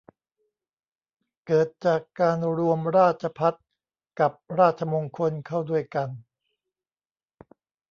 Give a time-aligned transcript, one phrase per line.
[1.45, 3.53] เกิดจากการรวมราชภัฏ
[4.19, 6.09] กับราชมงคลเข้าด้วยกัน